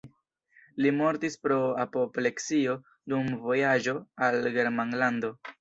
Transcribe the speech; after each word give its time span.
Li 0.85 0.93
mortis 1.01 1.35
pro 1.43 1.57
apopleksio 1.83 2.75
dum 3.13 3.31
vojaĝo 3.47 3.97
al 4.29 4.53
Germanlando. 4.61 5.35